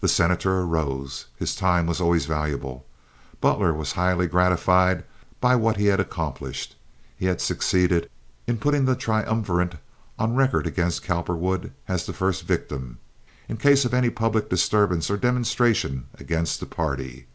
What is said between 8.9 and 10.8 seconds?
triumvirate on record